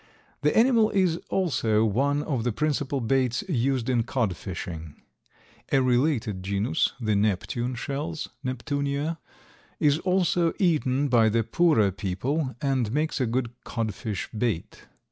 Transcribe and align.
The 0.41 0.57
animal 0.57 0.89
is 0.89 1.17
also 1.29 1.85
one 1.85 2.23
of 2.23 2.43
the 2.43 2.51
principal 2.51 3.01
baits 3.01 3.43
used 3.47 3.87
in 3.87 4.01
cod 4.01 4.35
fishing. 4.35 4.95
A 5.71 5.79
related 5.79 6.41
genus, 6.41 6.93
the 6.99 7.15
neptune 7.15 7.75
shells 7.75 8.29
(Neptunea), 8.43 9.19
is 9.79 9.99
also 9.99 10.53
eaten 10.57 11.07
by 11.07 11.29
the 11.29 11.43
poorer 11.43 11.91
people 11.91 12.55
and 12.63 12.91
makes 12.91 13.21
a 13.21 13.27
good 13.27 13.51
codfish 13.63 14.27
bait. 14.35 14.87